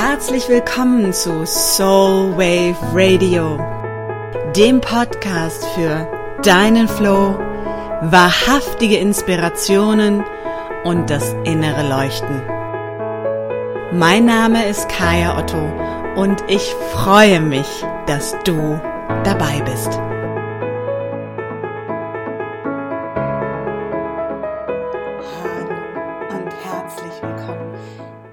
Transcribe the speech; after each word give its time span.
Herzlich 0.00 0.48
willkommen 0.48 1.12
zu 1.12 1.44
Soul 1.44 2.36
Wave 2.36 2.78
Radio, 2.94 3.58
dem 4.54 4.80
Podcast 4.80 5.66
für 5.74 6.08
deinen 6.44 6.86
Flow, 6.86 7.36
wahrhaftige 8.02 8.96
Inspirationen 8.98 10.22
und 10.84 11.10
das 11.10 11.34
innere 11.42 11.88
Leuchten. 11.88 12.40
Mein 13.92 14.24
Name 14.24 14.68
ist 14.68 14.88
Kaya 14.88 15.36
Otto 15.36 15.58
und 16.14 16.44
ich 16.46 16.62
freue 16.92 17.40
mich, 17.40 17.66
dass 18.06 18.36
du 18.44 18.80
dabei 19.24 19.60
bist. 19.62 19.98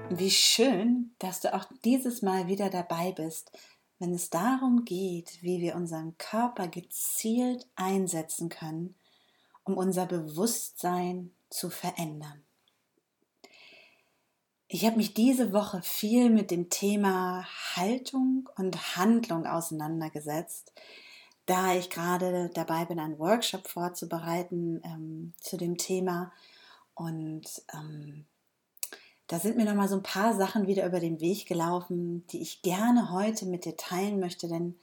Wie 0.08 0.30
schön, 0.30 0.95
dass 1.26 1.40
du 1.40 1.52
auch 1.52 1.64
dieses 1.84 2.22
Mal 2.22 2.46
wieder 2.46 2.70
dabei 2.70 3.10
bist, 3.10 3.50
wenn 3.98 4.14
es 4.14 4.30
darum 4.30 4.84
geht, 4.84 5.42
wie 5.42 5.60
wir 5.60 5.74
unseren 5.74 6.16
Körper 6.18 6.68
gezielt 6.68 7.66
einsetzen 7.74 8.48
können, 8.48 8.94
um 9.64 9.76
unser 9.76 10.06
Bewusstsein 10.06 11.32
zu 11.50 11.68
verändern. 11.68 12.44
Ich 14.68 14.84
habe 14.84 14.96
mich 14.96 15.14
diese 15.14 15.52
Woche 15.52 15.82
viel 15.82 16.30
mit 16.30 16.52
dem 16.52 16.70
Thema 16.70 17.44
Haltung 17.74 18.48
und 18.56 18.96
Handlung 18.96 19.46
auseinandergesetzt, 19.46 20.72
da 21.46 21.74
ich 21.74 21.90
gerade 21.90 22.50
dabei 22.54 22.84
bin, 22.84 23.00
einen 23.00 23.18
Workshop 23.18 23.66
vorzubereiten 23.66 24.80
ähm, 24.84 25.32
zu 25.40 25.56
dem 25.56 25.76
Thema 25.76 26.32
und 26.94 27.46
ähm, 27.72 28.26
da 29.26 29.38
sind 29.38 29.56
mir 29.56 29.64
noch 29.64 29.74
mal 29.74 29.88
so 29.88 29.96
ein 29.96 30.02
paar 30.02 30.34
Sachen 30.34 30.66
wieder 30.66 30.86
über 30.86 31.00
den 31.00 31.20
Weg 31.20 31.46
gelaufen, 31.46 32.26
die 32.28 32.42
ich 32.42 32.62
gerne 32.62 33.10
heute 33.10 33.46
mit 33.46 33.64
dir 33.64 33.76
teilen 33.76 34.20
möchte, 34.20 34.48
denn 34.48 34.78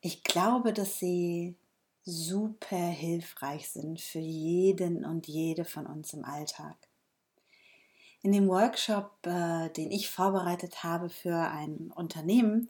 ich 0.00 0.22
glaube, 0.22 0.72
dass 0.72 0.98
sie 0.98 1.56
super 2.04 2.76
hilfreich 2.76 3.68
sind 3.68 4.00
für 4.00 4.18
jeden 4.18 5.04
und 5.04 5.28
jede 5.28 5.64
von 5.64 5.86
uns 5.86 6.12
im 6.12 6.24
Alltag. 6.24 6.76
In 8.22 8.32
dem 8.32 8.48
Workshop, 8.48 9.26
äh, 9.26 9.70
den 9.70 9.90
ich 9.90 10.10
vorbereitet 10.10 10.84
habe 10.84 11.08
für 11.08 11.36
ein 11.36 11.90
Unternehmen, 11.94 12.68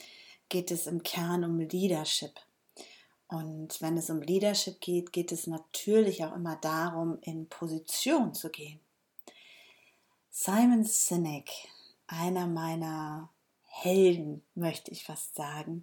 geht 0.48 0.70
es 0.70 0.86
im 0.86 1.02
Kern 1.02 1.44
um 1.44 1.58
Leadership. 1.58 2.34
Und 3.26 3.80
wenn 3.80 3.96
es 3.96 4.10
um 4.10 4.22
Leadership 4.22 4.80
geht, 4.80 5.12
geht 5.12 5.32
es 5.32 5.46
natürlich 5.46 6.24
auch 6.24 6.34
immer 6.34 6.56
darum, 6.56 7.18
in 7.22 7.48
Position 7.48 8.34
zu 8.34 8.50
gehen. 8.50 8.80
Simon 10.32 10.84
Sinek, 10.84 11.50
einer 12.06 12.46
meiner 12.46 13.30
Helden, 13.64 14.44
möchte 14.54 14.92
ich 14.92 15.02
fast 15.02 15.34
sagen, 15.34 15.82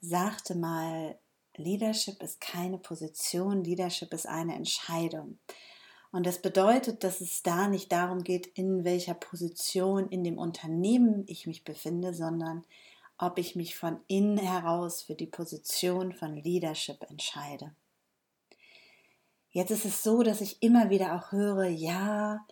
sagte 0.00 0.54
mal, 0.54 1.18
Leadership 1.56 2.22
ist 2.22 2.40
keine 2.40 2.78
Position, 2.78 3.64
Leadership 3.64 4.14
ist 4.14 4.28
eine 4.28 4.54
Entscheidung. 4.54 5.40
Und 6.12 6.24
das 6.24 6.40
bedeutet, 6.40 7.02
dass 7.02 7.20
es 7.20 7.42
da 7.42 7.66
nicht 7.66 7.90
darum 7.90 8.22
geht, 8.22 8.46
in 8.46 8.84
welcher 8.84 9.14
Position 9.14 10.08
in 10.08 10.22
dem 10.22 10.38
Unternehmen 10.38 11.24
ich 11.26 11.48
mich 11.48 11.64
befinde, 11.64 12.14
sondern 12.14 12.64
ob 13.18 13.38
ich 13.38 13.56
mich 13.56 13.74
von 13.74 13.98
innen 14.06 14.38
heraus 14.38 15.02
für 15.02 15.16
die 15.16 15.26
Position 15.26 16.12
von 16.12 16.36
Leadership 16.36 17.02
entscheide. 17.10 17.74
Jetzt 19.50 19.72
ist 19.72 19.84
es 19.84 20.04
so, 20.04 20.22
dass 20.22 20.40
ich 20.40 20.62
immer 20.62 20.90
wieder 20.90 21.16
auch 21.16 21.32
höre, 21.32 21.66
ja, 21.66 22.46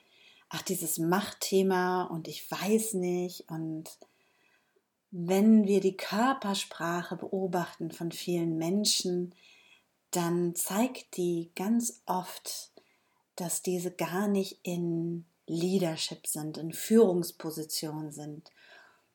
ach, 0.52 0.62
dieses 0.62 0.98
Machtthema 0.98 2.04
und 2.04 2.28
ich 2.28 2.48
weiß 2.50 2.94
nicht. 2.94 3.48
Und 3.48 3.88
wenn 5.10 5.66
wir 5.66 5.80
die 5.80 5.96
Körpersprache 5.96 7.16
beobachten 7.16 7.90
von 7.90 8.12
vielen 8.12 8.58
Menschen, 8.58 9.34
dann 10.10 10.54
zeigt 10.54 11.16
die 11.16 11.50
ganz 11.54 12.02
oft, 12.04 12.70
dass 13.36 13.62
diese 13.62 13.90
gar 13.90 14.28
nicht 14.28 14.60
in 14.62 15.24
Leadership 15.46 16.26
sind, 16.26 16.58
in 16.58 16.72
Führungspositionen 16.72 18.12
sind 18.12 18.50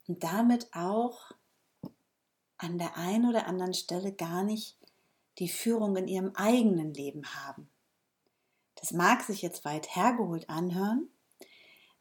und 0.07 0.23
damit 0.23 0.67
auch 0.73 1.31
an 2.57 2.79
der 2.79 2.97
einen 2.97 3.29
oder 3.29 3.45
anderen 3.45 3.75
Stelle 3.75 4.11
gar 4.11 4.43
nicht 4.43 4.75
die 5.37 5.49
Führung 5.49 5.95
in 5.97 6.07
ihrem 6.07 6.31
eigenen 6.35 6.95
Leben 6.95 7.27
haben. 7.35 7.69
Das 8.73 8.91
mag 8.91 9.21
sich 9.21 9.43
jetzt 9.43 9.65
weit 9.65 9.95
hergeholt 9.95 10.49
anhören, 10.49 11.09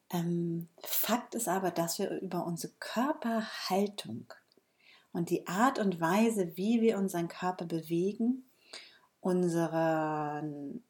ähm, 0.09 0.69
Fakt 0.83 1.35
ist 1.35 1.47
aber, 1.47 1.71
dass 1.71 1.99
wir 1.99 2.09
über 2.21 2.45
unsere 2.45 2.73
Körperhaltung 2.79 4.33
und 5.11 5.29
die 5.29 5.47
Art 5.47 5.79
und 5.79 5.99
Weise, 5.99 6.55
wie 6.55 6.81
wir 6.81 6.97
unseren 6.97 7.27
Körper 7.27 7.65
bewegen, 7.65 8.49
unseren 9.19 10.83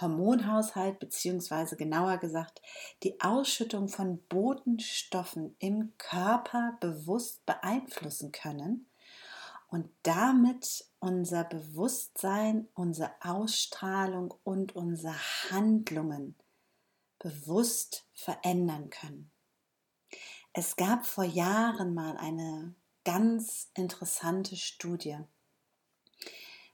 Hormonhaushalt 0.00 0.98
beziehungsweise 0.98 1.76
genauer 1.76 2.18
gesagt 2.18 2.62
die 3.02 3.20
Ausschüttung 3.20 3.88
von 3.88 4.18
Botenstoffen 4.28 5.56
im 5.58 5.92
Körper 5.98 6.76
bewusst 6.80 7.44
beeinflussen 7.46 8.32
können 8.32 8.86
und 9.68 9.88
damit 10.02 10.84
unser 10.98 11.44
Bewusstsein, 11.44 12.68
unsere 12.74 13.10
Ausstrahlung 13.20 14.34
und 14.44 14.74
unsere 14.74 15.14
Handlungen 15.50 16.34
bewusst 17.18 18.06
verändern 18.14 18.90
können. 18.90 19.30
Es 20.52 20.76
gab 20.76 21.06
vor 21.06 21.24
Jahren 21.24 21.94
mal 21.94 22.16
eine 22.16 22.74
ganz 23.04 23.70
interessante 23.74 24.56
Studie, 24.56 25.18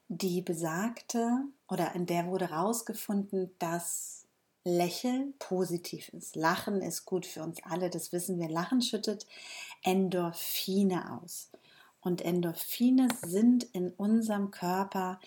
die 0.09 0.43
besagte 0.43 1.45
oder 1.69 1.95
in 1.95 2.07
der 2.07 2.27
wurde 2.27 2.51
herausgefunden, 2.51 3.55
dass 3.59 4.27
Lächeln 4.65 5.35
positiv 5.39 6.09
ist. 6.11 6.37
Lachen 6.37 6.81
ist 6.81 7.05
gut 7.05 7.27
für 7.27 7.43
uns 7.43 7.63
alle, 7.65 7.91
das 7.91 8.13
wissen 8.13 8.39
wir. 8.39 8.49
Lachen 8.49 8.81
schüttet 8.81 9.27
Endorphine 9.83 11.21
aus. 11.21 11.51
Und 12.01 12.23
Endorphine 12.23 13.09
sind 13.23 13.65
in 13.65 13.91
unserem 13.91 14.51
Körper 14.51 15.21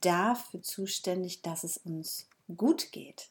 dafür 0.00 0.62
zuständig, 0.62 1.42
dass 1.42 1.64
es 1.64 1.78
uns 1.78 2.28
gut 2.56 2.92
geht. 2.92 3.30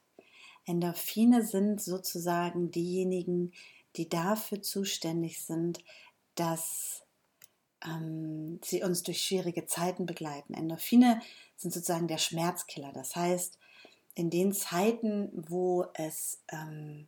Endorphine 0.66 1.44
sind 1.44 1.82
sozusagen 1.82 2.72
diejenigen, 2.72 3.52
die 3.96 4.10
dafür 4.10 4.62
zuständig 4.62 5.42
sind, 5.42 5.84
dass 6.36 7.04
ähm, 7.86 8.60
sie 8.64 8.84
uns 8.84 9.04
durch 9.04 9.22
schwierige 9.22 9.66
Zeiten 9.66 10.06
begleiten. 10.06 10.54
Endorphine 10.54 11.22
sind 11.58 11.74
sozusagen 11.74 12.08
der 12.08 12.18
Schmerzkiller. 12.18 12.92
Das 12.94 13.16
heißt, 13.16 13.60
in 14.16 14.30
den 14.30 14.54
Zeiten, 14.54 15.30
wo 15.34 15.86
es 15.94 16.42
ähm, 16.52 17.08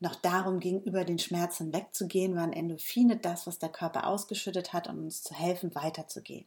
noch 0.00 0.14
darum 0.16 0.60
ging, 0.60 0.82
über 0.82 1.04
den 1.04 1.18
Schmerz 1.18 1.58
hinwegzugehen, 1.58 2.36
waren 2.36 2.52
Endorphine 2.52 3.16
das, 3.16 3.46
was 3.46 3.58
der 3.58 3.70
Körper 3.70 4.06
ausgeschüttet 4.06 4.72
hat, 4.72 4.88
um 4.88 4.98
uns 5.04 5.22
zu 5.22 5.34
helfen, 5.34 5.74
weiterzugehen. 5.74 6.46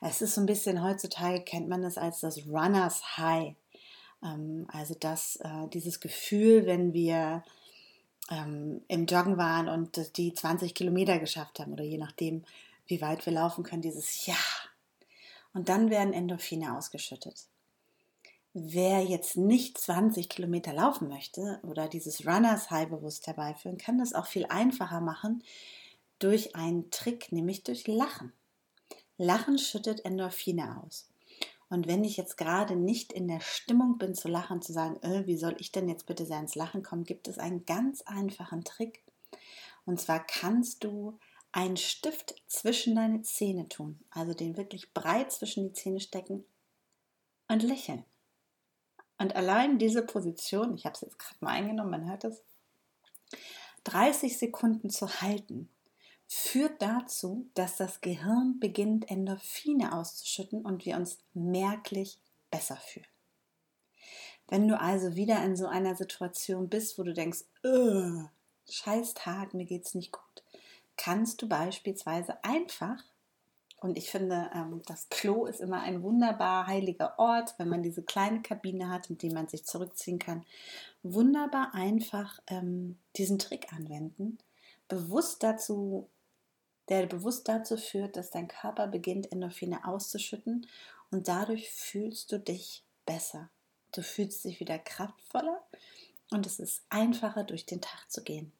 Es 0.00 0.20
ist 0.20 0.34
so 0.34 0.40
ein 0.40 0.46
bisschen, 0.46 0.82
heutzutage 0.82 1.42
kennt 1.42 1.68
man 1.68 1.84
es 1.84 1.96
als 1.96 2.20
das 2.20 2.46
Runners 2.46 3.16
High. 3.18 3.54
Ähm, 4.22 4.66
also 4.72 4.94
das, 4.98 5.36
äh, 5.36 5.68
dieses 5.72 6.00
Gefühl, 6.00 6.66
wenn 6.66 6.92
wir 6.92 7.42
ähm, 8.30 8.82
im 8.88 9.06
Joggen 9.06 9.36
waren 9.36 9.68
und 9.68 10.16
die 10.16 10.32
20 10.32 10.74
Kilometer 10.74 11.18
geschafft 11.18 11.60
haben 11.60 11.72
oder 11.72 11.84
je 11.84 11.98
nachdem, 11.98 12.44
wie 12.86 13.00
weit 13.00 13.24
wir 13.26 13.32
laufen 13.32 13.64
können, 13.64 13.82
dieses 13.82 14.26
Ja. 14.26 14.36
Und 15.54 15.68
dann 15.68 15.90
werden 15.90 16.14
Endorphine 16.14 16.76
ausgeschüttet. 16.76 17.46
Wer 18.54 19.02
jetzt 19.02 19.36
nicht 19.36 19.78
20 19.78 20.28
Kilometer 20.28 20.72
laufen 20.74 21.08
möchte 21.08 21.58
oder 21.62 21.88
dieses 21.88 22.26
Runners 22.26 22.70
High 22.70 22.88
bewusst 22.88 23.26
herbeiführen, 23.26 23.78
kann 23.78 23.98
das 23.98 24.12
auch 24.12 24.26
viel 24.26 24.46
einfacher 24.46 25.00
machen 25.00 25.42
durch 26.18 26.54
einen 26.54 26.90
Trick, 26.90 27.32
nämlich 27.32 27.64
durch 27.64 27.86
Lachen. 27.86 28.32
Lachen 29.16 29.58
schüttet 29.58 30.04
Endorphine 30.04 30.82
aus. 30.82 31.11
Und 31.72 31.86
wenn 31.86 32.04
ich 32.04 32.18
jetzt 32.18 32.36
gerade 32.36 32.76
nicht 32.76 33.14
in 33.14 33.28
der 33.28 33.40
Stimmung 33.40 33.96
bin 33.96 34.14
zu 34.14 34.28
lachen, 34.28 34.60
zu 34.60 34.74
sagen, 34.74 35.02
äh, 35.02 35.26
wie 35.26 35.38
soll 35.38 35.56
ich 35.58 35.72
denn 35.72 35.88
jetzt 35.88 36.04
bitte 36.04 36.26
sehr 36.26 36.38
ins 36.38 36.54
Lachen 36.54 36.82
kommen, 36.82 37.04
gibt 37.04 37.28
es 37.28 37.38
einen 37.38 37.64
ganz 37.64 38.02
einfachen 38.02 38.62
Trick. 38.62 39.02
Und 39.86 39.98
zwar 39.98 40.22
kannst 40.22 40.84
du 40.84 41.18
einen 41.50 41.78
Stift 41.78 42.34
zwischen 42.46 42.94
deine 42.94 43.22
Zähne 43.22 43.70
tun, 43.70 43.98
also 44.10 44.34
den 44.34 44.58
wirklich 44.58 44.92
breit 44.92 45.32
zwischen 45.32 45.64
die 45.64 45.72
Zähne 45.72 46.00
stecken 46.00 46.44
und 47.48 47.62
lächeln. 47.62 48.04
Und 49.16 49.34
allein 49.34 49.78
diese 49.78 50.02
Position, 50.02 50.74
ich 50.74 50.84
habe 50.84 50.94
es 50.94 51.00
jetzt 51.00 51.18
gerade 51.18 51.36
mal 51.40 51.52
eingenommen, 51.52 51.90
man 51.90 52.06
hört 52.06 52.24
es, 52.24 52.42
30 53.84 54.36
Sekunden 54.36 54.90
zu 54.90 55.22
halten 55.22 55.70
führt 56.34 56.80
dazu, 56.80 57.50
dass 57.52 57.76
das 57.76 58.00
Gehirn 58.00 58.58
beginnt, 58.58 59.10
Endorphine 59.10 59.92
auszuschütten 59.92 60.64
und 60.64 60.86
wir 60.86 60.96
uns 60.96 61.18
merklich 61.34 62.18
besser 62.50 62.76
fühlen. 62.76 63.06
Wenn 64.48 64.66
du 64.66 64.80
also 64.80 65.14
wieder 65.14 65.44
in 65.44 65.56
so 65.56 65.66
einer 65.66 65.94
Situation 65.94 66.70
bist, 66.70 66.98
wo 66.98 67.02
du 67.02 67.12
denkst, 67.12 67.44
scheiß 68.70 69.12
Tag, 69.14 69.52
mir 69.52 69.66
geht's 69.66 69.94
nicht 69.94 70.12
gut, 70.12 70.44
kannst 70.96 71.42
du 71.42 71.48
beispielsweise 71.48 72.42
einfach, 72.42 73.02
und 73.80 73.98
ich 73.98 74.10
finde, 74.10 74.50
ähm, 74.54 74.80
das 74.86 75.10
Klo 75.10 75.44
ist 75.44 75.60
immer 75.60 75.80
ein 75.80 76.02
wunderbar 76.02 76.66
heiliger 76.66 77.18
Ort, 77.18 77.54
wenn 77.58 77.68
man 77.68 77.82
diese 77.82 78.02
kleine 78.02 78.40
Kabine 78.40 78.88
hat, 78.88 79.10
in 79.10 79.18
die 79.18 79.30
man 79.30 79.48
sich 79.48 79.66
zurückziehen 79.66 80.18
kann, 80.18 80.46
wunderbar 81.02 81.74
einfach 81.74 82.40
ähm, 82.46 82.98
diesen 83.16 83.38
Trick 83.38 83.72
anwenden, 83.72 84.38
bewusst 84.88 85.42
dazu, 85.42 86.08
der 86.88 87.06
bewusst 87.06 87.48
dazu 87.48 87.76
führt, 87.76 88.16
dass 88.16 88.30
dein 88.30 88.48
Körper 88.48 88.86
beginnt, 88.86 89.30
Endorphine 89.30 89.86
auszuschütten 89.86 90.66
und 91.10 91.28
dadurch 91.28 91.70
fühlst 91.70 92.32
du 92.32 92.38
dich 92.38 92.84
besser. 93.06 93.50
Du 93.92 94.02
fühlst 94.02 94.44
dich 94.44 94.60
wieder 94.60 94.78
kraftvoller 94.78 95.62
und 96.30 96.46
es 96.46 96.58
ist 96.58 96.82
einfacher, 96.88 97.44
durch 97.44 97.66
den 97.66 97.80
Tag 97.80 98.10
zu 98.10 98.22
gehen. 98.22 98.52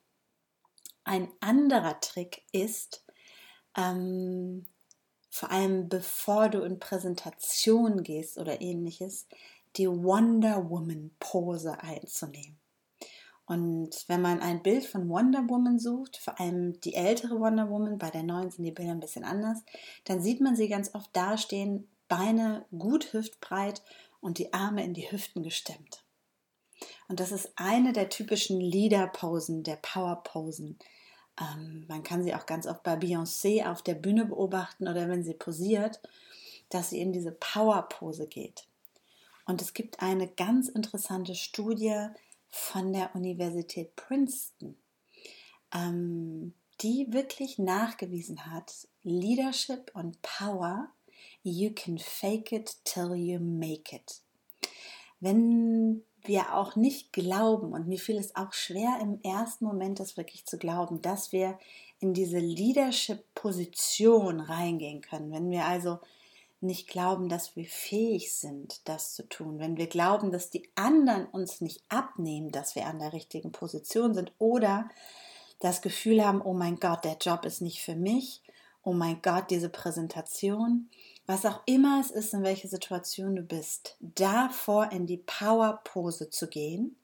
Ein 1.04 1.28
anderer 1.40 1.98
Trick 2.00 2.42
ist, 2.52 3.04
ähm, 3.76 4.66
vor 5.30 5.50
allem 5.50 5.88
bevor 5.88 6.48
du 6.48 6.62
in 6.62 6.78
Präsentation 6.78 8.02
gehst 8.02 8.38
oder 8.38 8.60
ähnliches, 8.60 9.26
die 9.76 9.88
Wonder 9.88 10.68
Woman 10.68 11.10
Pose 11.18 11.80
einzunehmen. 11.80 12.61
Und 13.52 14.08
wenn 14.08 14.22
man 14.22 14.40
ein 14.40 14.62
Bild 14.62 14.86
von 14.86 15.10
Wonder 15.10 15.46
Woman 15.46 15.78
sucht, 15.78 16.16
vor 16.16 16.40
allem 16.40 16.80
die 16.80 16.94
ältere 16.94 17.38
Wonder 17.38 17.68
Woman, 17.68 17.98
bei 17.98 18.08
der 18.08 18.22
neuen 18.22 18.50
sind 18.50 18.64
die 18.64 18.70
Bilder 18.70 18.92
ein 18.92 19.00
bisschen 19.00 19.24
anders, 19.24 19.58
dann 20.04 20.22
sieht 20.22 20.40
man 20.40 20.56
sie 20.56 20.70
ganz 20.70 20.94
oft 20.94 21.14
dastehen, 21.14 21.86
Beine 22.08 22.64
gut 22.70 23.12
hüftbreit 23.12 23.82
und 24.22 24.38
die 24.38 24.54
Arme 24.54 24.82
in 24.82 24.94
die 24.94 25.12
Hüften 25.12 25.42
gestemmt. 25.42 26.02
Und 27.08 27.20
das 27.20 27.30
ist 27.30 27.52
eine 27.56 27.92
der 27.92 28.08
typischen 28.08 28.58
Leader-Posen, 28.58 29.64
der 29.64 29.76
Power-Posen. 29.76 30.78
Ähm, 31.38 31.84
man 31.88 32.02
kann 32.02 32.24
sie 32.24 32.34
auch 32.34 32.46
ganz 32.46 32.66
oft 32.66 32.82
bei 32.82 32.94
Beyoncé 32.94 33.70
auf 33.70 33.82
der 33.82 33.96
Bühne 33.96 34.24
beobachten 34.24 34.88
oder 34.88 35.10
wenn 35.10 35.24
sie 35.24 35.34
posiert, 35.34 36.00
dass 36.70 36.88
sie 36.88 37.02
in 37.02 37.12
diese 37.12 37.32
Power-Pose 37.32 38.28
geht. 38.28 38.64
Und 39.44 39.60
es 39.60 39.74
gibt 39.74 40.00
eine 40.00 40.26
ganz 40.26 40.70
interessante 40.70 41.34
Studie 41.34 42.06
von 42.52 42.92
der 42.92 43.16
Universität 43.16 43.96
Princeton, 43.96 44.76
ähm, 45.74 46.54
die 46.82 47.08
wirklich 47.10 47.58
nachgewiesen 47.58 48.46
hat, 48.46 48.86
Leadership 49.02 49.90
und 49.94 50.22
Power, 50.22 50.88
you 51.42 51.72
can 51.74 51.98
fake 51.98 52.52
it 52.52 52.76
till 52.84 53.14
you 53.14 53.40
make 53.40 53.96
it. 53.96 54.20
Wenn 55.18 56.04
wir 56.24 56.54
auch 56.54 56.76
nicht 56.76 57.12
glauben, 57.12 57.72
und 57.72 57.88
mir 57.88 57.98
fiel 57.98 58.18
es 58.18 58.36
auch 58.36 58.52
schwer 58.52 58.98
im 59.00 59.20
ersten 59.22 59.64
Moment, 59.64 59.98
das 59.98 60.16
wirklich 60.16 60.46
zu 60.46 60.58
glauben, 60.58 61.02
dass 61.02 61.32
wir 61.32 61.58
in 62.00 62.14
diese 62.14 62.38
Leadership-Position 62.38 64.40
reingehen 64.40 65.00
können. 65.00 65.32
Wenn 65.32 65.50
wir 65.50 65.64
also 65.64 65.98
nicht 66.62 66.88
glauben, 66.88 67.28
dass 67.28 67.56
wir 67.56 67.66
fähig 67.66 68.34
sind, 68.34 68.80
das 68.88 69.14
zu 69.14 69.28
tun, 69.28 69.58
wenn 69.58 69.76
wir 69.76 69.86
glauben, 69.86 70.30
dass 70.30 70.50
die 70.50 70.68
anderen 70.74 71.26
uns 71.26 71.60
nicht 71.60 71.82
abnehmen, 71.88 72.50
dass 72.50 72.74
wir 72.74 72.86
an 72.86 72.98
der 72.98 73.12
richtigen 73.12 73.52
Position 73.52 74.14
sind 74.14 74.32
oder 74.38 74.88
das 75.60 75.82
Gefühl 75.82 76.24
haben, 76.24 76.42
oh 76.42 76.54
mein 76.54 76.76
Gott, 76.76 77.04
der 77.04 77.16
Job 77.20 77.44
ist 77.44 77.62
nicht 77.62 77.82
für 77.82 77.94
mich, 77.94 78.42
oh 78.82 78.92
mein 78.92 79.22
Gott, 79.22 79.50
diese 79.50 79.68
Präsentation, 79.68 80.88
was 81.26 81.46
auch 81.46 81.60
immer 81.66 82.00
es 82.00 82.10
ist, 82.10 82.34
in 82.34 82.42
welcher 82.42 82.68
Situation 82.68 83.36
du 83.36 83.42
bist, 83.42 83.96
davor 84.00 84.90
in 84.90 85.06
die 85.06 85.18
Power-Pose 85.18 86.30
zu 86.30 86.48
gehen. 86.48 86.96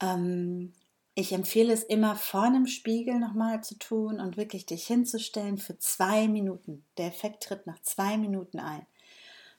Ähm, 0.00 0.72
ich 1.14 1.32
empfehle 1.32 1.72
es 1.72 1.82
immer 1.82 2.16
vorne 2.16 2.56
im 2.58 2.66
Spiegel 2.66 3.18
nochmal 3.18 3.62
zu 3.62 3.78
tun 3.78 4.18
und 4.18 4.36
wirklich 4.36 4.64
dich 4.64 4.86
hinzustellen 4.86 5.58
für 5.58 5.78
zwei 5.78 6.26
Minuten. 6.26 6.84
Der 6.96 7.06
Effekt 7.06 7.42
tritt 7.42 7.66
nach 7.66 7.80
zwei 7.82 8.16
Minuten 8.16 8.58
ein. 8.58 8.86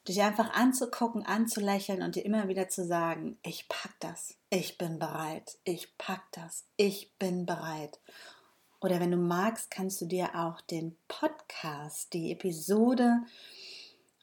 Dich 0.07 0.21
einfach 0.21 0.53
anzugucken, 0.53 1.25
anzulächeln 1.25 2.01
und 2.01 2.15
dir 2.15 2.25
immer 2.25 2.47
wieder 2.47 2.67
zu 2.69 2.85
sagen, 2.85 3.37
ich 3.43 3.69
pack 3.69 3.93
das, 3.99 4.35
ich 4.49 4.77
bin 4.77 4.99
bereit, 4.99 5.57
ich 5.63 5.97
pack 5.97 6.23
das, 6.31 6.65
ich 6.75 7.13
bin 7.19 7.45
bereit. 7.45 7.99
Oder 8.81 8.99
wenn 8.99 9.11
du 9.11 9.17
magst, 9.17 9.71
kannst 9.71 10.01
du 10.01 10.05
dir 10.05 10.35
auch 10.35 10.59
den 10.59 10.97
Podcast, 11.07 12.11
die 12.13 12.31
Episode 12.33 13.21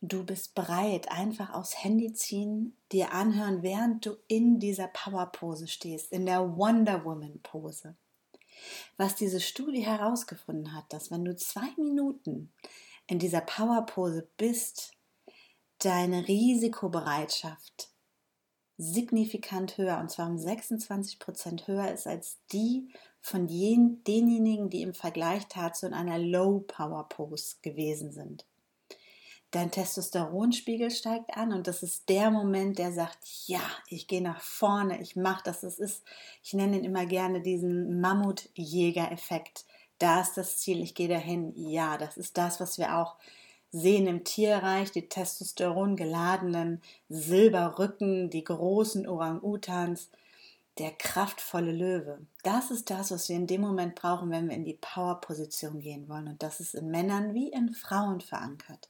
Du 0.03 0.25
bist 0.25 0.55
bereit, 0.55 1.11
einfach 1.13 1.53
aufs 1.53 1.85
Handy 1.85 2.15
ziehen, 2.15 2.75
dir 2.91 3.13
anhören, 3.13 3.63
während 3.63 4.07
du 4.07 4.17
in 4.29 4.59
dieser 4.59 4.89
Power-Pose 4.89 5.69
stehst, 5.69 6.11
in 6.11 6.25
der 6.25 6.57
Wonder 6.57 7.05
Woman-Pose. 7.05 7.97
Was 8.97 9.15
diese 9.15 9.41
Studie 9.41 9.85
herausgefunden 9.85 10.73
hat, 10.73 10.91
dass 10.91 11.11
wenn 11.11 11.27
du 11.27 11.37
zwei 11.37 11.69
Minuten 11.77 12.51
in 13.09 13.19
dieser 13.19 13.43
Power-Pose 13.43 14.27
bist, 14.39 14.93
deine 15.81 16.27
Risikobereitschaft 16.27 17.91
signifikant 18.79 19.77
höher, 19.77 19.99
und 19.99 20.11
zwar 20.11 20.31
um 20.31 20.39
26 20.39 21.19
Prozent 21.19 21.67
höher 21.67 21.93
ist 21.93 22.07
als 22.07 22.39
die 22.53 22.89
von 23.21 23.49
jen, 23.49 24.03
denjenigen, 24.05 24.71
die 24.71 24.81
im 24.81 24.95
Vergleich 24.95 25.47
dazu 25.49 25.85
in 25.85 25.93
einer 25.93 26.19
Low-Power-Pose 26.19 27.57
gewesen 27.61 28.13
sind 28.13 28.47
dein 29.51 29.71
Testosteronspiegel 29.71 30.91
steigt 30.91 31.37
an 31.37 31.53
und 31.53 31.67
das 31.67 31.83
ist 31.83 32.09
der 32.09 32.31
Moment, 32.31 32.79
der 32.79 32.93
sagt, 32.93 33.19
ja, 33.47 33.63
ich 33.89 34.07
gehe 34.07 34.23
nach 34.23 34.41
vorne, 34.41 35.01
ich 35.01 35.17
mache 35.17 35.43
das. 35.45 35.63
Das 35.63 35.79
ist, 35.79 36.05
ich 36.43 36.55
nenne 36.55 36.79
ihn 36.79 36.85
immer 36.85 37.07
gerne 37.07 37.41
diesen 37.41 38.01
Mammutjäger-Effekt. 38.01 39.65
Da 39.99 40.21
ist 40.21 40.37
das 40.37 40.59
Ziel, 40.59 40.81
ich 40.81 40.95
gehe 40.95 41.09
dahin. 41.09 41.53
Ja, 41.57 41.99
das 41.99 42.17
ist 42.17 42.39
das, 42.39 42.61
was 42.61 42.79
wir 42.79 42.97
auch 42.97 43.17
sehen 43.73 44.07
im 44.07 44.25
Tierreich, 44.25 44.93
die 44.93 45.09
Testosteron 45.09 45.97
geladenen 45.97 46.81
Silberrücken, 47.09 48.31
die 48.31 48.45
großen 48.45 49.07
Orang-Utans, 49.07 50.11
der 50.79 50.93
kraftvolle 50.93 51.73
Löwe. 51.73 52.21
Das 52.43 52.71
ist 52.71 52.91
das, 52.91 53.11
was 53.11 53.29
wir 53.29 53.37
in 53.37 53.47
dem 53.47 53.61
Moment 53.61 53.97
brauchen, 53.97 54.31
wenn 54.31 54.49
wir 54.49 54.57
in 54.57 54.65
die 54.65 54.79
Power-Position 54.81 55.81
gehen 55.81 56.09
wollen. 56.09 56.29
Und 56.29 56.43
das 56.43 56.61
ist 56.61 56.75
in 56.75 56.91
Männern 56.91 57.35
wie 57.35 57.49
in 57.49 57.75
Frauen 57.75 58.21
verankert. 58.21 58.90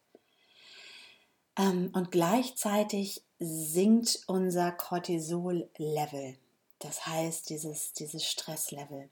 Ähm, 1.57 1.91
und 1.93 2.11
gleichzeitig 2.11 3.23
sinkt 3.39 4.23
unser 4.27 4.73
Cortisol-Level. 4.73 6.37
Das 6.79 7.07
heißt, 7.07 7.51
dieses, 7.51 7.93
dieses 7.93 8.25
Stresslevel. 8.25 9.09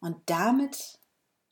Und 0.00 0.16
damit 0.26 0.98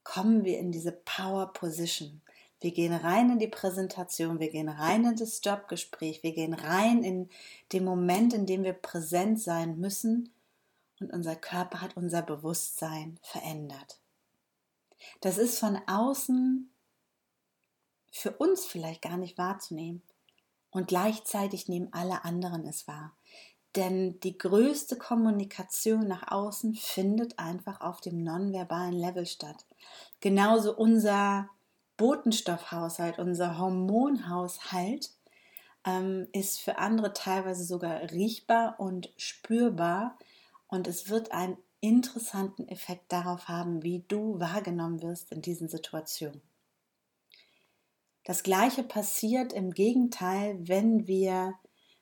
kommen 0.04 0.44
wir 0.44 0.58
in 0.58 0.72
diese 0.72 0.92
Power 0.92 1.52
Position. 1.52 2.22
Wir 2.60 2.72
gehen 2.72 2.92
rein 2.92 3.30
in 3.30 3.38
die 3.38 3.46
Präsentation, 3.46 4.40
wir 4.40 4.50
gehen 4.50 4.68
rein 4.68 5.04
in 5.04 5.16
das 5.16 5.40
Jobgespräch, 5.44 6.22
wir 6.22 6.32
gehen 6.32 6.54
rein 6.54 7.04
in 7.04 7.28
den 7.72 7.84
Moment, 7.84 8.32
in 8.32 8.46
dem 8.46 8.64
wir 8.64 8.72
präsent 8.72 9.40
sein 9.40 9.78
müssen 9.78 10.32
und 10.98 11.12
unser 11.12 11.36
Körper 11.36 11.80
hat 11.80 11.96
unser 11.96 12.22
Bewusstsein 12.22 13.18
verändert. 13.22 14.00
Das 15.20 15.38
ist 15.38 15.60
von 15.60 15.78
außen 15.86 16.68
für 18.10 18.32
uns 18.32 18.64
vielleicht 18.64 19.02
gar 19.02 19.16
nicht 19.16 19.38
wahrzunehmen. 19.38 20.02
Und 20.70 20.88
gleichzeitig 20.88 21.68
nehmen 21.68 21.88
alle 21.92 22.24
anderen 22.24 22.66
es 22.66 22.86
wahr. 22.86 23.16
Denn 23.76 24.18
die 24.20 24.36
größte 24.36 24.96
Kommunikation 24.96 26.06
nach 26.06 26.30
außen 26.30 26.74
findet 26.74 27.38
einfach 27.38 27.80
auf 27.80 28.00
dem 28.00 28.22
nonverbalen 28.22 28.94
Level 28.94 29.26
statt. 29.26 29.66
Genauso 30.20 30.74
unser 30.76 31.48
Botenstoffhaushalt, 31.96 33.18
unser 33.18 33.58
Hormonhaushalt 33.58 35.10
ähm, 35.84 36.28
ist 36.32 36.60
für 36.60 36.78
andere 36.78 37.12
teilweise 37.12 37.64
sogar 37.64 38.00
riechbar 38.10 38.76
und 38.78 39.12
spürbar. 39.16 40.18
Und 40.66 40.86
es 40.86 41.08
wird 41.08 41.32
einen 41.32 41.58
interessanten 41.80 42.68
Effekt 42.68 43.12
darauf 43.12 43.48
haben, 43.48 43.82
wie 43.82 44.04
du 44.08 44.40
wahrgenommen 44.40 45.02
wirst 45.02 45.30
in 45.32 45.42
diesen 45.42 45.68
Situationen. 45.68 46.42
Das 48.28 48.42
gleiche 48.42 48.82
passiert 48.82 49.54
im 49.54 49.70
Gegenteil, 49.70 50.58
wenn 50.60 51.06
wir 51.06 51.54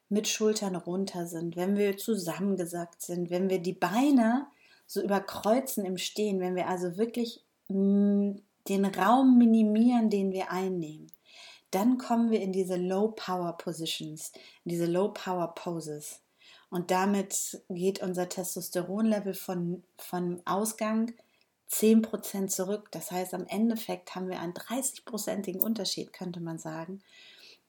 mit 0.08 0.26
Schultern 0.26 0.74
runter 0.74 1.28
sind, 1.28 1.54
wenn 1.54 1.76
wir 1.76 1.98
zusammengesackt 1.98 3.00
sind, 3.00 3.30
wenn 3.30 3.48
wir 3.48 3.60
die 3.60 3.74
Beine 3.74 4.48
so 4.88 5.00
überkreuzen 5.00 5.84
im 5.84 5.98
Stehen, 5.98 6.40
wenn 6.40 6.56
wir 6.56 6.66
also 6.66 6.96
wirklich 6.96 7.44
mm, 7.68 8.32
den 8.68 8.84
Raum 8.86 9.38
minimieren, 9.38 10.10
den 10.10 10.32
wir 10.32 10.50
einnehmen, 10.50 11.12
dann 11.70 11.96
kommen 11.96 12.32
wir 12.32 12.40
in 12.40 12.50
diese 12.50 12.74
Low 12.74 13.12
Power 13.14 13.56
Positions, 13.56 14.32
in 14.64 14.70
diese 14.70 14.86
Low 14.86 15.12
Power 15.12 15.54
Poses. 15.54 16.22
Und 16.70 16.90
damit 16.90 17.62
geht 17.68 18.02
unser 18.02 18.28
Testosteronlevel 18.28 19.34
von, 19.34 19.84
von 19.96 20.42
Ausgang 20.44 21.12
10% 21.70 22.48
zurück. 22.48 22.88
Das 22.92 23.10
heißt, 23.10 23.34
am 23.34 23.46
Endeffekt 23.46 24.14
haben 24.14 24.28
wir 24.28 24.40
einen 24.40 24.54
30-prozentigen 24.54 25.60
Unterschied, 25.60 26.12
könnte 26.12 26.40
man 26.40 26.58
sagen. 26.58 27.02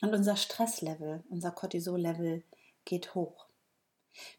Und 0.02 0.14
unser 0.14 0.36
Stresslevel, 0.36 1.24
unser 1.30 1.52
Cortisol-Level 1.52 2.44
geht 2.86 3.16
hoch. 3.16 3.48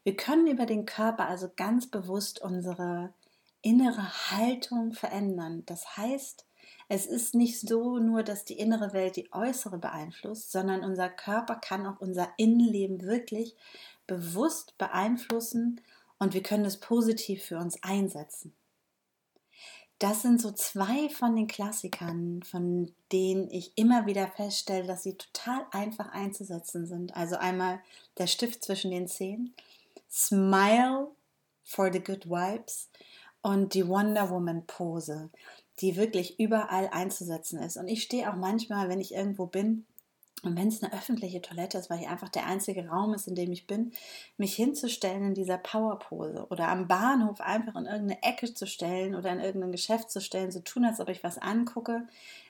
Wir 0.03 0.15
können 0.15 0.47
über 0.47 0.65
den 0.65 0.85
Körper 0.85 1.27
also 1.27 1.49
ganz 1.55 1.87
bewusst 1.87 2.41
unsere 2.41 3.13
innere 3.61 4.31
Haltung 4.31 4.93
verändern. 4.93 5.63
Das 5.65 5.97
heißt, 5.97 6.45
es 6.87 7.05
ist 7.05 7.35
nicht 7.35 7.59
so 7.59 7.99
nur, 7.99 8.23
dass 8.23 8.45
die 8.45 8.57
innere 8.57 8.93
Welt 8.93 9.15
die 9.15 9.31
äußere 9.31 9.77
beeinflusst, 9.77 10.51
sondern 10.51 10.83
unser 10.83 11.09
Körper 11.09 11.55
kann 11.55 11.85
auch 11.85 11.99
unser 11.99 12.29
Innenleben 12.37 13.01
wirklich 13.01 13.55
bewusst 14.07 14.77
beeinflussen 14.77 15.81
und 16.17 16.33
wir 16.33 16.43
können 16.43 16.65
es 16.65 16.79
positiv 16.79 17.43
für 17.43 17.59
uns 17.59 17.81
einsetzen. 17.83 18.53
Das 19.99 20.21
sind 20.21 20.39
so 20.39 20.51
zwei 20.51 21.09
von 21.09 21.35
den 21.35 21.47
Klassikern, 21.47 22.41
von 22.43 22.93
denen 23.11 23.51
ich 23.51 23.73
immer 23.75 24.05
wieder 24.05 24.27
feststelle, 24.27 24.87
dass 24.87 25.03
sie 25.03 25.15
total 25.15 25.65
einfach 25.71 26.13
einzusetzen 26.13 26.87
sind. 26.87 27.15
Also 27.17 27.35
einmal 27.35 27.81
der 28.17 28.27
Stift 28.27 28.63
zwischen 28.63 28.91
den 28.91 29.09
Zähnen, 29.09 29.53
Smile 30.09 31.09
for 31.65 31.91
the 31.91 31.99
Good 31.99 32.29
Vibes 32.29 32.87
und 33.41 33.73
die 33.73 33.87
Wonder 33.87 34.29
Woman 34.29 34.65
Pose, 34.65 35.29
die 35.79 35.97
wirklich 35.97 36.39
überall 36.39 36.87
einzusetzen 36.93 37.59
ist. 37.59 37.75
Und 37.75 37.89
ich 37.89 38.03
stehe 38.03 38.31
auch 38.31 38.37
manchmal, 38.37 38.87
wenn 38.87 39.01
ich 39.01 39.13
irgendwo 39.13 39.47
bin, 39.47 39.85
und 40.43 40.57
wenn 40.57 40.69
es 40.69 40.81
eine 40.81 40.93
öffentliche 40.93 41.41
Toilette 41.41 41.77
ist, 41.77 41.89
weil 41.89 41.99
hier 41.99 42.09
einfach 42.09 42.29
der 42.29 42.45
einzige 42.45 42.87
Raum 42.87 43.13
ist, 43.13 43.27
in 43.27 43.35
dem 43.35 43.51
ich 43.51 43.67
bin, 43.67 43.91
mich 44.37 44.55
hinzustellen 44.55 45.23
in 45.23 45.33
dieser 45.33 45.57
Powerpose 45.57 46.47
oder 46.49 46.69
am 46.69 46.87
Bahnhof 46.87 47.41
einfach 47.41 47.75
in 47.75 47.85
irgendeine 47.85 48.23
Ecke 48.23 48.53
zu 48.53 48.65
stellen 48.65 49.15
oder 49.15 49.31
in 49.31 49.39
irgendein 49.39 49.71
Geschäft 49.71 50.11
zu 50.11 50.21
stellen, 50.21 50.51
so 50.51 50.59
tun, 50.59 50.85
als 50.85 50.99
ob 50.99 51.09
ich 51.09 51.23
was 51.23 51.37
angucke, 51.37 52.07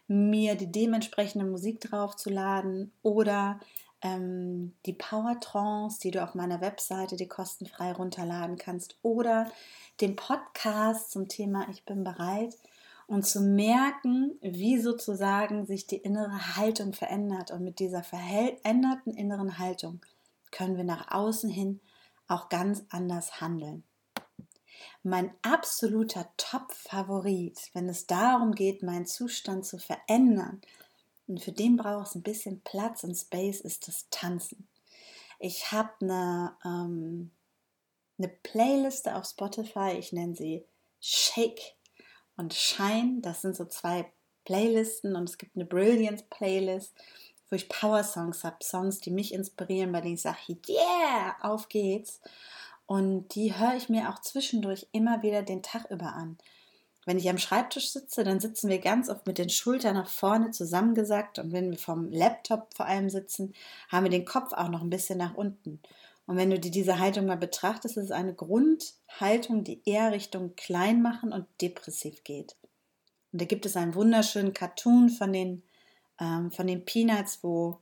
mir 0.08 0.56
die 0.56 0.72
dementsprechende 0.72 1.46
Musik 1.46 1.82
draufzuladen 1.82 2.92
oder 3.02 3.60
ähm, 4.02 4.74
die 4.86 4.94
Power 4.94 5.40
Trance, 5.40 6.00
die 6.02 6.12
du 6.12 6.24
auf 6.24 6.36
meiner 6.36 6.62
Webseite 6.62 7.16
die 7.16 7.28
kostenfrei 7.28 7.92
runterladen 7.92 8.58
kannst 8.58 8.98
oder 9.02 9.52
den 10.02 10.16
Podcast 10.16 11.12
zum 11.12 11.28
Thema 11.28 11.68
Ich 11.72 11.84
bin 11.84 12.04
bereit 12.04 12.56
und 13.10 13.26
zu 13.26 13.42
merken, 13.42 14.38
wie 14.40 14.80
sozusagen 14.80 15.66
sich 15.66 15.88
die 15.88 15.98
innere 15.98 16.56
Haltung 16.58 16.94
verändert. 16.94 17.50
Und 17.50 17.64
mit 17.64 17.80
dieser 17.80 18.04
veränderten 18.04 19.16
inneren 19.16 19.58
Haltung 19.58 20.00
können 20.52 20.78
wir 20.78 20.84
nach 20.84 21.10
außen 21.10 21.50
hin 21.50 21.82
auch 22.28 22.50
ganz 22.50 22.84
anders 22.90 23.42
handeln. 23.42 23.84
Mein 25.02 25.32
absoluter 25.42 26.30
Top-Favorit, 26.38 27.72
wenn 27.74 27.90
es 27.90 28.06
darum 28.06 28.54
geht, 28.54 28.84
meinen 28.84 29.08
Zustand 29.08 29.66
zu 29.66 29.80
verändern, 29.80 30.62
und 31.28 31.42
für 31.42 31.52
den 31.52 31.78
braucht 31.78 32.08
es 32.08 32.16
ein 32.16 32.24
bisschen 32.24 32.62
Platz 32.62 33.04
und 33.04 33.16
Space, 33.16 33.62
ist 33.62 33.88
das 33.88 34.08
Tanzen. 34.10 34.68
Ich 35.40 35.72
habe 35.72 35.90
eine, 36.02 36.56
ähm, 36.64 37.32
eine 38.20 38.28
Playliste 38.28 39.16
auf 39.16 39.26
Spotify, 39.26 39.96
ich 39.98 40.12
nenne 40.12 40.36
sie 40.36 40.64
Shake 41.00 41.76
und 42.40 42.54
Shine. 42.54 43.20
Das 43.22 43.42
sind 43.42 43.56
so 43.56 43.66
zwei 43.66 44.12
Playlisten 44.46 45.16
und 45.16 45.30
es 45.30 45.38
gibt 45.38 45.56
eine 45.56 45.66
Brilliance 45.66 46.24
Playlist, 46.30 46.96
wo 47.50 47.56
ich 47.56 47.70
Power 47.70 48.04
Songs 48.04 48.44
habe, 48.44 48.64
Songs, 48.64 49.00
die 49.00 49.12
mich 49.12 49.34
inspirieren, 49.34 49.92
bei 49.92 50.02
denen 50.02 50.16
ich 50.16 50.22
sage, 50.22 50.58
yeah, 50.68 51.36
auf 51.42 51.70
geht's. 51.70 52.22
Und 52.86 53.36
die 53.36 53.56
höre 53.56 53.76
ich 53.76 53.90
mir 53.90 54.10
auch 54.10 54.20
zwischendurch 54.20 54.88
immer 54.94 55.22
wieder 55.22 55.44
den 55.44 55.62
Tag 55.62 55.92
über 55.92 56.14
an. 56.14 56.38
Wenn 57.06 57.18
ich 57.18 57.30
am 57.30 57.38
Schreibtisch 57.38 57.92
sitze, 57.92 58.24
dann 58.24 58.40
sitzen 58.40 58.70
wir 58.70 58.80
ganz 58.80 59.10
oft 59.10 59.28
mit 59.28 59.38
den 59.38 59.50
Schultern 59.50 59.96
nach 59.96 60.10
vorne 60.10 60.52
zusammengesackt 60.52 61.40
und 61.40 61.52
wenn 61.52 61.72
wir 61.72 61.78
vom 61.78 62.12
Laptop 62.12 62.74
vor 62.76 62.86
allem 62.86 63.10
sitzen, 63.10 63.54
haben 63.90 64.06
wir 64.06 64.12
den 64.12 64.26
Kopf 64.26 64.54
auch 64.54 64.70
noch 64.70 64.82
ein 64.82 64.90
bisschen 64.90 65.18
nach 65.18 65.36
unten. 65.36 65.82
Und 66.30 66.38
wenn 66.38 66.52
du 66.52 66.60
dir 66.60 66.70
diese 66.70 67.00
Haltung 67.00 67.26
mal 67.26 67.38
betrachtest, 67.38 67.98
ist 67.98 68.04
es 68.04 68.12
eine 68.12 68.36
Grundhaltung, 68.36 69.64
die 69.64 69.82
eher 69.90 70.12
Richtung 70.12 70.56
Kleinmachen 70.56 71.34
und 71.34 71.48
depressiv 71.60 72.24
geht. 72.24 72.56
Und 73.32 73.42
da 73.42 73.46
gibt 73.46 73.66
es 73.66 73.76
einen 73.76 73.96
wunderschönen 73.96 74.54
Cartoon 74.54 75.10
von 75.10 75.34
den, 75.34 75.64
ähm, 76.20 76.52
von 76.52 76.68
den 76.68 76.86
Peanuts, 76.86 77.40
wo 77.42 77.80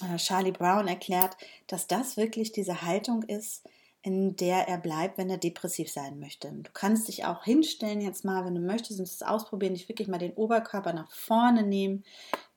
äh, 0.00 0.16
Charlie 0.16 0.52
Brown 0.52 0.88
erklärt, 0.88 1.36
dass 1.66 1.86
das 1.86 2.16
wirklich 2.16 2.52
diese 2.52 2.80
Haltung 2.80 3.22
ist, 3.22 3.68
in 4.00 4.34
der 4.34 4.66
er 4.66 4.78
bleibt, 4.78 5.18
wenn 5.18 5.28
er 5.28 5.36
depressiv 5.36 5.92
sein 5.92 6.18
möchte. 6.18 6.50
Du 6.50 6.70
kannst 6.72 7.08
dich 7.08 7.26
auch 7.26 7.44
hinstellen 7.44 8.00
jetzt 8.00 8.24
mal, 8.24 8.46
wenn 8.46 8.54
du 8.54 8.62
möchtest, 8.62 8.98
und 8.98 9.04
es 9.04 9.20
ausprobieren, 9.20 9.74
dich 9.74 9.90
wirklich 9.90 10.08
mal 10.08 10.16
den 10.16 10.32
Oberkörper 10.32 10.94
nach 10.94 11.12
vorne 11.12 11.64
nehmen, 11.64 12.02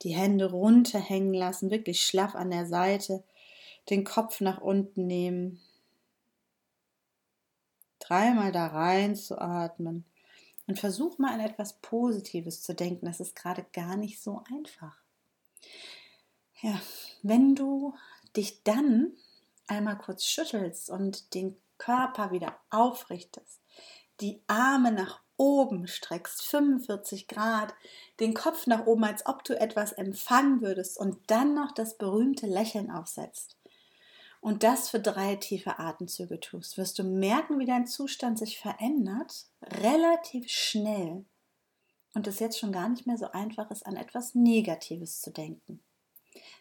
die 0.03 0.15
Hände 0.15 0.49
runterhängen 0.51 1.33
lassen, 1.33 1.69
wirklich 1.69 2.05
schlaff 2.05 2.33
an 2.33 2.49
der 2.49 2.65
Seite 2.65 3.25
den 3.89 4.03
Kopf 4.03 4.41
nach 4.41 4.61
unten 4.61 5.07
nehmen. 5.07 5.61
Dreimal 7.99 8.51
da 8.51 8.67
rein 8.67 9.15
zu 9.15 9.39
atmen. 9.39 10.05
Und 10.67 10.79
versuch 10.79 11.19
mal 11.19 11.33
an 11.33 11.41
etwas 11.41 11.73
Positives 11.73 12.61
zu 12.61 12.73
denken. 12.73 13.05
Das 13.05 13.19
ist 13.19 13.35
gerade 13.35 13.65
gar 13.71 13.97
nicht 13.97 14.19
so 14.19 14.41
einfach. 14.51 14.97
Ja, 16.61 16.81
wenn 17.21 17.53
du 17.53 17.93
dich 18.35 18.63
dann 18.63 19.13
einmal 19.67 19.97
kurz 19.97 20.25
schüttelst 20.25 20.89
und 20.89 21.33
den 21.33 21.55
Körper 21.77 22.31
wieder 22.31 22.57
aufrichtest, 22.69 23.59
die 24.21 24.41
Arme 24.47 24.91
nach 24.91 25.21
oben 25.37 25.87
streckst, 25.87 26.43
45 26.43 27.27
Grad, 27.27 27.73
den 28.19 28.33
Kopf 28.33 28.67
nach 28.67 28.85
oben, 28.85 29.03
als 29.03 29.25
ob 29.25 29.43
du 29.43 29.59
etwas 29.59 29.91
empfangen 29.91 30.61
würdest 30.61 30.97
und 30.97 31.17
dann 31.27 31.53
noch 31.53 31.73
das 31.73 31.97
berühmte 31.97 32.47
Lächeln 32.47 32.89
aufsetzt, 32.89 33.57
und 34.45 34.61
das 34.61 34.89
für 34.89 34.99
drei 34.99 35.37
tiefe 35.37 35.79
Atemzüge 35.79 36.39
tust, 36.39 36.77
wirst 36.77 36.99
du 36.99 37.03
merken, 37.03 37.57
wie 37.57 37.65
dein 37.65 37.87
Zustand 37.87 38.37
sich 38.37 38.59
verändert, 38.59 39.47
relativ 39.81 40.51
schnell. 40.51 41.25
Und 42.13 42.27
es 42.27 42.37
jetzt 42.37 42.59
schon 42.59 42.71
gar 42.71 42.87
nicht 42.87 43.07
mehr 43.07 43.17
so 43.17 43.31
einfach 43.31 43.71
ist, 43.71 43.87
an 43.87 43.95
etwas 43.95 44.35
Negatives 44.35 45.19
zu 45.19 45.31
denken. 45.31 45.79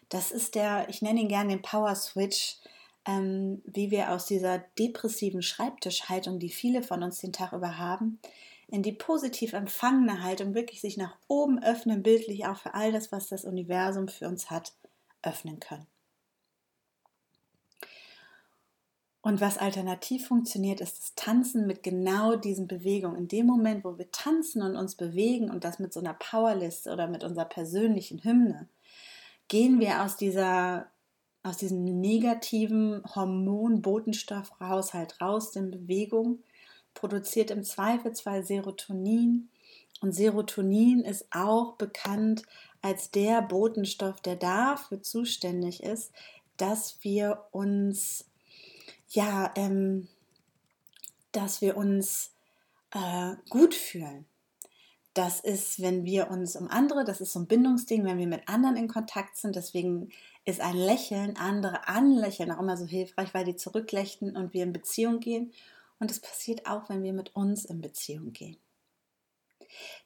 Das 0.09 0.31
ist 0.31 0.55
der, 0.55 0.89
ich 0.89 1.03
nenne 1.03 1.21
ihn 1.21 1.27
gerne 1.27 1.49
den 1.49 1.61
Power 1.61 1.93
Switch, 1.93 2.57
ähm, 3.05 3.61
wie 3.65 3.91
wir 3.91 4.09
aus 4.13 4.25
dieser 4.25 4.57
depressiven 4.79 5.43
Schreibtischhaltung, 5.43 6.39
die 6.39 6.49
viele 6.49 6.81
von 6.81 7.03
uns 7.03 7.19
den 7.19 7.33
Tag 7.33 7.53
über 7.53 7.77
haben, 7.77 8.19
in 8.67 8.81
die 8.81 8.93
positiv 8.93 9.53
empfangene 9.53 10.23
Haltung 10.23 10.55
wirklich 10.55 10.81
sich 10.81 10.97
nach 10.97 11.15
oben 11.27 11.61
öffnen, 11.61 12.01
bildlich 12.01 12.47
auch 12.47 12.57
für 12.57 12.73
all 12.73 12.91
das, 12.91 13.11
was 13.11 13.27
das 13.27 13.45
Universum 13.45 14.07
für 14.07 14.27
uns 14.27 14.49
hat, 14.49 14.73
öffnen 15.21 15.59
können. 15.59 15.85
Und 19.25 19.41
was 19.41 19.57
alternativ 19.57 20.27
funktioniert, 20.27 20.81
ist 20.81 20.99
das 20.99 21.15
Tanzen 21.15 21.65
mit 21.65 21.81
genau 21.81 22.35
diesen 22.35 22.67
Bewegungen. 22.67 23.17
In 23.17 23.27
dem 23.27 23.47
Moment, 23.47 23.83
wo 23.83 23.97
wir 23.97 24.11
tanzen 24.11 24.61
und 24.61 24.75
uns 24.75 24.93
bewegen 24.93 25.49
und 25.49 25.63
das 25.63 25.79
mit 25.79 25.91
so 25.91 25.99
einer 25.99 26.13
Powerliste 26.13 26.93
oder 26.93 27.07
mit 27.07 27.23
unserer 27.23 27.45
persönlichen 27.45 28.23
Hymne, 28.23 28.67
gehen 29.47 29.79
wir 29.79 30.03
aus 30.03 30.15
dieser 30.15 30.91
aus 31.41 31.57
diesem 31.57 31.85
negativen 31.85 33.01
Hormon-Botenstoffhaushalt 33.15 35.19
raus, 35.19 35.49
denn 35.49 35.71
Bewegung 35.71 36.43
produziert 36.93 37.49
im 37.49 37.63
Zweifelsfall 37.63 38.43
Serotonin. 38.43 39.49
Und 40.01 40.13
Serotonin 40.13 40.99
ist 40.99 41.25
auch 41.31 41.77
bekannt 41.77 42.43
als 42.83 43.09
der 43.09 43.41
Botenstoff, 43.41 44.21
der 44.21 44.35
dafür 44.35 45.01
zuständig 45.01 45.81
ist, 45.81 46.11
dass 46.57 46.99
wir 47.01 47.45
uns 47.49 48.25
ja, 49.15 49.51
ähm, 49.55 50.07
dass 51.31 51.61
wir 51.61 51.77
uns 51.77 52.31
äh, 52.91 53.35
gut 53.49 53.73
fühlen. 53.73 54.25
Das 55.13 55.39
ist, 55.39 55.81
wenn 55.81 56.03
wir 56.03 56.29
uns 56.29 56.57
um 56.57 56.67
andere, 56.67 57.05
das 57.05 57.21
ist 57.21 57.31
so 57.31 57.39
ein 57.39 57.47
Bindungsding, 57.47 58.03
wenn 58.03 58.17
wir 58.17 58.27
mit 58.27 58.49
anderen 58.49 58.75
in 58.75 58.89
Kontakt 58.89 59.37
sind. 59.37 59.55
Deswegen 59.55 60.09
ist 60.43 60.59
ein 60.59 60.75
Lächeln, 60.75 61.37
andere 61.37 61.87
anlächeln 61.87 62.51
auch 62.51 62.59
immer 62.59 62.75
so 62.75 62.85
hilfreich, 62.85 63.33
weil 63.33 63.45
die 63.45 63.55
zurücklächeln 63.55 64.35
und 64.35 64.53
wir 64.53 64.63
in 64.63 64.73
Beziehung 64.73 65.21
gehen. 65.21 65.53
Und 65.99 66.11
es 66.11 66.19
passiert 66.19 66.67
auch, 66.67 66.89
wenn 66.89 67.03
wir 67.03 67.13
mit 67.13 67.33
uns 67.33 67.63
in 67.63 67.79
Beziehung 67.79 68.33
gehen. 68.33 68.57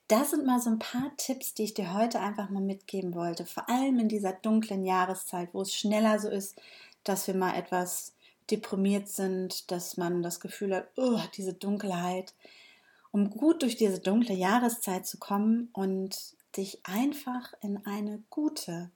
Das 0.08 0.30
sind 0.30 0.46
mal 0.46 0.60
so 0.60 0.70
ein 0.70 0.80
paar 0.80 1.12
Tipps, 1.18 1.56
die 1.56 1.64
ich 1.64 1.74
dir 1.74 1.94
heute 1.94 2.20
einfach 2.20 2.50
mal 2.50 2.62
mitgeben 2.62 3.16
wollte. 3.16 3.48
Vor 3.48 3.68
allem 3.68 3.98
in 4.00 4.10
dieser 4.10 4.34
dunklen 4.34 4.84
Jahreszeit, 4.84 5.50
wo 5.54 5.62
es 5.62 5.74
schneller 5.74 6.20
so 6.20 6.30
ist, 6.30 6.62
dass 7.04 7.26
wir 7.26 7.36
mal 7.36 7.56
etwas 7.56 8.14
deprimiert 8.52 9.08
sind, 9.08 9.72
dass 9.72 9.98
man 9.98 10.22
das 10.22 10.40
Gefühl 10.40 10.76
hat, 10.76 10.90
oh, 10.96 11.20
diese 11.36 11.54
Dunkelheit, 11.54 12.34
um 13.12 13.30
gut 13.30 13.62
durch 13.64 13.76
diese 13.76 14.00
dunkle 14.00 14.36
Jahreszeit 14.36 15.06
zu 15.06 15.18
kommen 15.18 15.70
und 15.74 16.36
dich 16.58 16.80
einfach 16.84 17.54
in 17.62 17.86
eine 17.86 18.24
gute 18.30 18.92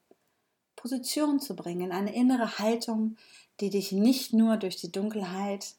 Position 0.76 1.40
zu 1.40 1.56
bringen, 1.56 1.82
in 1.82 1.92
eine 1.92 2.14
innere 2.14 2.60
Haltung, 2.60 3.18
die 3.60 3.70
dich 3.70 3.92
nicht 3.92 4.34
nur 4.34 4.58
durch 4.58 4.76
die 4.76 4.92
Dunkelheit 4.92 5.76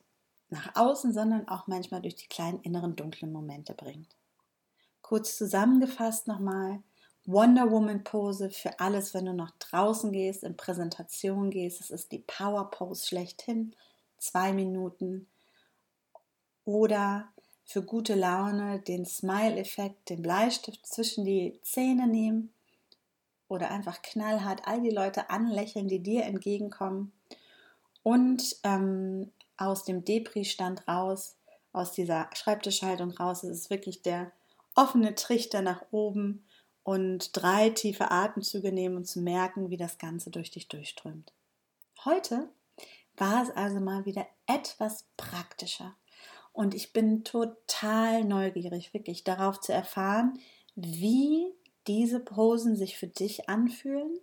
nach 0.50 0.74
außen, 0.76 1.12
sondern 1.12 1.48
auch 1.48 1.66
manchmal 1.66 2.00
durch 2.00 2.16
die 2.16 2.28
kleinen 2.28 2.60
inneren 2.60 2.96
dunklen 2.96 3.32
Momente 3.32 3.74
bringt. 3.74 4.08
Kurz 5.02 5.36
zusammengefasst 5.36 6.26
nochmal, 6.26 6.82
Wonder 7.26 7.70
Woman 7.70 8.04
Pose 8.04 8.50
für 8.50 8.80
alles, 8.80 9.14
wenn 9.14 9.26
du 9.26 9.32
nach 9.32 9.52
draußen 9.58 10.12
gehst, 10.12 10.44
in 10.44 10.56
Präsentation 10.56 11.50
gehst. 11.50 11.80
Es 11.80 11.90
ist 11.90 12.12
die 12.12 12.18
Power 12.18 12.70
Pose 12.70 13.06
schlechthin, 13.06 13.74
zwei 14.18 14.52
Minuten. 14.52 15.26
Oder 16.66 17.28
für 17.64 17.82
gute 17.82 18.14
Laune 18.14 18.80
den 18.80 19.06
Smile-Effekt, 19.06 20.10
den 20.10 20.22
Bleistift 20.22 20.86
zwischen 20.86 21.24
die 21.24 21.58
Zähne 21.62 22.06
nehmen 22.06 22.52
oder 23.48 23.70
einfach 23.70 24.02
knallhart 24.02 24.66
all 24.66 24.82
die 24.82 24.90
Leute 24.90 25.30
anlächeln, 25.30 25.88
die 25.88 26.00
dir 26.00 26.24
entgegenkommen 26.24 27.12
und 28.02 28.56
ähm, 28.64 29.32
aus 29.56 29.84
dem 29.84 30.04
Depri-Stand 30.04 30.86
raus, 30.86 31.36
aus 31.72 31.92
dieser 31.92 32.28
Schreibtischhaltung 32.34 33.12
raus, 33.12 33.42
es 33.42 33.60
ist 33.60 33.70
wirklich 33.70 34.02
der 34.02 34.30
offene 34.74 35.14
Trichter 35.14 35.62
nach 35.62 35.82
oben 35.90 36.44
und 36.84 37.30
drei 37.32 37.70
tiefe 37.70 38.10
Atemzüge 38.10 38.70
nehmen 38.70 38.96
und 38.96 39.06
zu 39.06 39.20
merken, 39.20 39.70
wie 39.70 39.76
das 39.76 39.98
Ganze 39.98 40.30
durch 40.30 40.50
dich 40.50 40.68
durchströmt. 40.68 41.32
Heute 42.04 42.48
war 43.16 43.42
es 43.42 43.50
also 43.50 43.80
mal 43.80 44.04
wieder 44.04 44.26
etwas 44.46 45.06
praktischer. 45.16 45.96
Und 46.52 46.74
ich 46.74 46.92
bin 46.92 47.24
total 47.24 48.24
neugierig, 48.24 48.94
wirklich 48.94 49.24
darauf 49.24 49.60
zu 49.60 49.72
erfahren, 49.72 50.38
wie 50.76 51.52
diese 51.86 52.20
Posen 52.20 52.76
sich 52.76 52.96
für 52.96 53.08
dich 53.08 53.48
anfühlen 53.48 54.20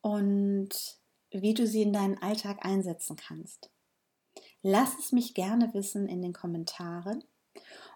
und 0.00 0.98
wie 1.30 1.54
du 1.54 1.66
sie 1.66 1.82
in 1.82 1.92
deinen 1.92 2.18
Alltag 2.18 2.64
einsetzen 2.64 3.16
kannst. 3.16 3.70
Lass 4.62 4.98
es 4.98 5.12
mich 5.12 5.34
gerne 5.34 5.72
wissen 5.74 6.08
in 6.08 6.22
den 6.22 6.32
Kommentaren. 6.32 7.22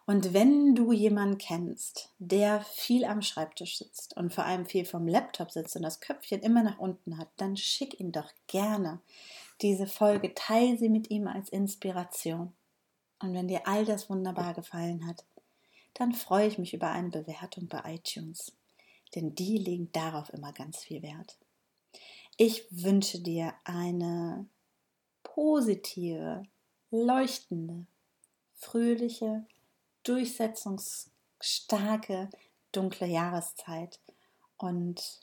Und 0.05 0.35
wenn 0.35 0.75
du 0.75 0.93
jemanden 0.93 1.39
kennst, 1.39 2.13
der 2.19 2.63
viel 2.63 3.05
am 3.05 3.23
Schreibtisch 3.23 3.79
sitzt 3.79 4.17
und 4.17 4.35
vor 4.35 4.45
allem 4.45 4.67
viel 4.67 4.85
vom 4.85 5.07
Laptop 5.07 5.51
sitzt 5.53 5.77
und 5.77 5.83
das 5.83 6.01
Köpfchen 6.01 6.41
immer 6.41 6.63
nach 6.63 6.79
unten 6.79 7.19
hat, 7.19 7.29
dann 7.37 7.57
schick 7.57 8.01
ihn 8.01 8.11
doch 8.11 8.31
gerne 8.49 9.01
diese 9.61 9.87
Folge, 9.87 10.35
teile 10.35 10.77
sie 10.77 10.89
mit 10.89 11.11
ihm 11.11 11.29
als 11.29 11.49
Inspiration. 11.49 12.53
Und 13.21 13.35
wenn 13.35 13.47
dir 13.47 13.69
all 13.69 13.85
das 13.85 14.11
wunderbar 14.11 14.55
gefallen 14.55 15.07
hat, 15.07 15.25
dann 15.95 16.13
freue 16.13 16.49
ich 16.49 16.59
mich 16.59 16.75
über 16.75 16.91
eine 16.91 17.11
Bewertung 17.11 17.69
bei 17.69 17.95
iTunes, 17.95 18.53
denn 19.15 19.35
die 19.35 19.59
legen 19.59 19.91
darauf 19.93 20.33
immer 20.33 20.53
ganz 20.53 20.79
viel 20.79 21.03
Wert. 21.03 21.39
Ich 22.37 22.65
wünsche 22.71 23.21
dir 23.21 23.55
eine 23.65 24.47
positive, 25.23 26.43
leuchtende, 26.91 27.87
fröhliche, 28.55 29.47
durchsetzungsstarke, 30.05 32.31
dunkle 32.73 33.07
Jahreszeit. 33.07 34.01
Und 34.57 35.21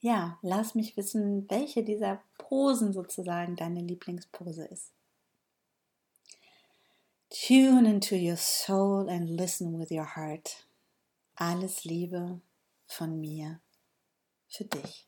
ja, 0.00 0.38
lass 0.42 0.74
mich 0.74 0.96
wissen, 0.96 1.48
welche 1.50 1.82
dieser 1.82 2.22
Posen 2.38 2.92
sozusagen 2.92 3.56
deine 3.56 3.80
Lieblingspose 3.80 4.64
ist. 4.66 4.92
Tune 7.30 7.88
into 7.88 8.14
your 8.14 8.36
soul 8.36 9.08
and 9.08 9.28
listen 9.28 9.78
with 9.78 9.90
your 9.90 10.16
heart. 10.16 10.66
Alles 11.34 11.84
Liebe 11.84 12.40
von 12.86 13.20
mir 13.20 13.60
für 14.48 14.64
dich. 14.64 15.06